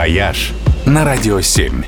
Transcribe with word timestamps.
«Вояж» 0.00 0.52
на 0.86 1.04
Радио 1.04 1.42
7. 1.42 1.82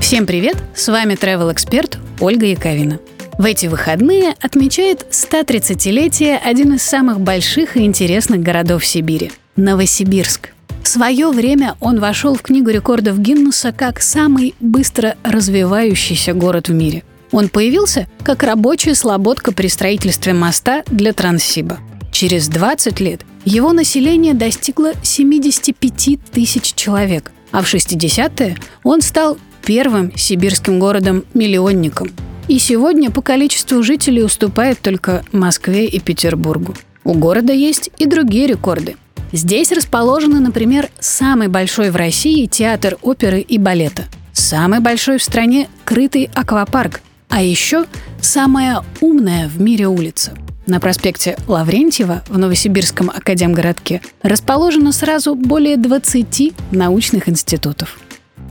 Всем 0.00 0.26
привет! 0.26 0.62
С 0.76 0.86
вами 0.86 1.14
travel 1.14 1.52
эксперт 1.52 1.98
Ольга 2.20 2.46
Яковина. 2.46 3.00
В 3.36 3.44
эти 3.46 3.66
выходные 3.66 4.36
отмечает 4.40 5.04
130-летие 5.10 6.36
один 6.36 6.74
из 6.74 6.84
самых 6.84 7.18
больших 7.18 7.76
и 7.76 7.84
интересных 7.84 8.42
городов 8.42 8.86
Сибири– 8.86 9.32
Новосибирск. 9.56 10.50
В 10.84 10.86
свое 10.86 11.32
время 11.32 11.74
он 11.80 11.98
вошел 11.98 12.36
в 12.36 12.42
Книгу 12.42 12.70
рекордов 12.70 13.18
Гиннесса 13.18 13.72
как 13.72 14.00
самый 14.00 14.54
быстро 14.60 15.16
развивающийся 15.24 16.32
город 16.32 16.68
в 16.68 16.74
мире. 16.74 17.02
Он 17.32 17.48
появился 17.48 18.06
как 18.22 18.44
рабочая 18.44 18.94
слободка 18.94 19.50
при 19.50 19.66
строительстве 19.66 20.32
моста 20.32 20.84
для 20.86 21.12
Транссиба. 21.12 21.78
Через 22.12 22.46
20 22.46 23.00
лет 23.00 23.22
его 23.44 23.72
население 23.72 24.34
достигло 24.34 24.92
75 25.02 26.18
тысяч 26.32 26.74
человек, 26.74 27.32
а 27.52 27.62
в 27.62 27.72
60-е 27.72 28.56
он 28.82 29.00
стал 29.00 29.38
первым 29.64 30.16
сибирским 30.16 30.78
городом-миллионником. 30.78 32.10
И 32.48 32.58
сегодня 32.58 33.10
по 33.10 33.22
количеству 33.22 33.82
жителей 33.82 34.22
уступает 34.22 34.80
только 34.80 35.24
Москве 35.32 35.86
и 35.86 35.98
Петербургу. 36.00 36.74
У 37.04 37.14
города 37.14 37.52
есть 37.52 37.90
и 37.98 38.06
другие 38.06 38.46
рекорды– 38.46 38.96
Здесь 39.34 39.72
расположены, 39.72 40.38
например, 40.38 40.90
самый 41.00 41.48
большой 41.48 41.90
в 41.90 41.96
России 41.96 42.46
театр 42.46 42.96
оперы 43.02 43.40
и 43.40 43.58
балета, 43.58 44.04
самый 44.32 44.78
большой 44.78 45.18
в 45.18 45.24
стране 45.24 45.68
крытый 45.84 46.30
аквапарк, 46.34 47.00
а 47.28 47.42
еще 47.42 47.86
самая 48.20 48.84
умная 49.00 49.48
в 49.48 49.60
мире 49.60 49.88
улица. 49.88 50.34
На 50.66 50.80
проспекте 50.80 51.36
Лаврентьева 51.46 52.22
в 52.28 52.38
Новосибирском 52.38 53.10
академгородке 53.10 54.00
расположено 54.22 54.92
сразу 54.92 55.34
более 55.34 55.76
20 55.76 56.52
научных 56.72 57.28
институтов. 57.28 57.98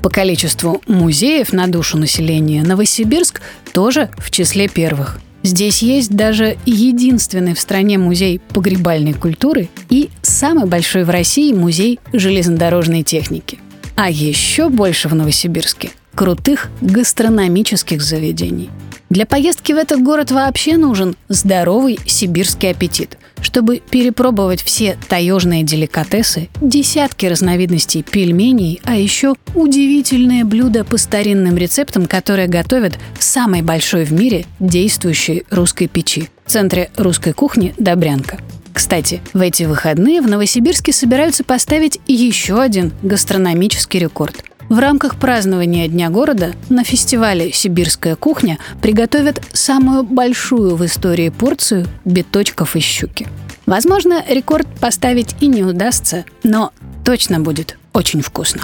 По 0.02 0.10
количеству 0.10 0.82
музеев 0.88 1.54
на 1.54 1.68
душу 1.68 1.98
населения 1.98 2.64
Новосибирск 2.64 3.42
тоже 3.74 4.10
в 4.18 4.32
числе 4.32 4.68
первых– 4.68 5.20
Здесь 5.44 5.82
есть 5.82 6.16
даже 6.16 6.58
единственный 6.66 7.54
в 7.54 7.60
стране 7.60 7.98
музей 7.98 8.40
погребальной 8.40 9.14
культуры 9.14 9.68
и 9.90 10.10
самый 10.22 10.66
большой 10.68 11.04
в 11.04 11.10
России 11.10 11.52
музей 11.52 12.00
железнодорожной 12.14 13.04
техники. 13.04 13.60
А 13.96 14.10
еще 14.10 14.70
больше 14.70 15.10
в 15.10 15.16
Новосибирске 15.16 15.92
крутых 16.16 16.70
гастрономических 16.80 18.02
заведений. 18.02 18.70
Для 19.14 19.28
поездки 19.28 19.72
в 19.74 19.78
этот 19.78 20.02
город 20.02 20.32
вообще 20.32 20.76
нужен 20.76 21.16
здоровый 21.30 22.00
сибирский 22.08 22.72
аппетит 22.72 23.20
чтобы 23.44 23.80
перепробовать 23.80 24.64
все 24.64 24.98
таежные 25.10 25.64
деликатесы, 25.64 26.48
десятки 26.62 27.26
разновидностей 27.26 28.02
пельменей, 28.02 28.80
а 28.86 28.96
еще 28.96 29.36
удивительные 29.54 30.46
блюда 30.46 30.86
по 30.86 30.98
старинным 30.98 31.58
рецептам, 31.58 32.06
которые 32.06 32.48
готовят 32.48 32.94
в 33.20 33.24
самой 33.24 33.62
большой 33.62 34.06
в 34.06 34.14
мире 34.14 34.46
действующей 34.62 35.44
русской 35.50 35.88
печи– 35.88 36.30
в 36.46 36.52
центре 36.52 36.90
русской 36.96 37.34
кухни 37.34 37.76
«Добрянка». 37.78 38.38
Кстати, 38.72 39.22
в 39.34 39.42
эти 39.42 39.64
выходные 39.64 40.22
в 40.22 40.28
Новосибирске 40.28 40.94
собираются 40.94 41.44
поставить 41.44 42.00
еще 42.08 42.62
один 42.62 42.94
гастрономический 43.04 44.00
рекорд– 44.00 44.46
в 44.70 44.80
рамках 44.80 45.16
празднования 45.16 45.88
Дня 45.88 46.10
города 46.10 46.54
на 46.70 46.84
фестивале 46.84 47.52
«Сибирская 47.52 48.16
кухня» 48.16 48.60
приготовят 48.82 49.42
самую 49.54 50.04
большую 50.04 50.76
в 50.76 50.86
истории 50.86 51.30
порцию 51.30 51.88
биточков 52.06 52.76
из 52.76 52.84
щуки. 52.84 53.28
Возможно, 53.66 54.24
рекорд 54.28 54.68
поставить 54.80 55.36
и 55.40 55.48
не 55.48 55.64
удастся, 55.64 56.26
но 56.44 56.72
точно 57.06 57.40
будет 57.40 57.78
очень 57.94 58.22
вкусно. 58.22 58.62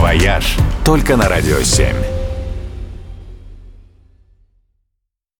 «Вояж» 0.00 0.56
только 0.84 1.16
на 1.16 1.28
«Радио 1.28 1.58
7». 1.58 2.19